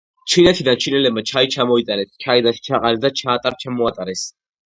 [0.33, 4.27] ჩინეთიდან ჩინელებმა ჩაი ჩამოიტანეს, ჩაიდანში ჩაყარეს და ჩაატარ-ჩამოატარეს.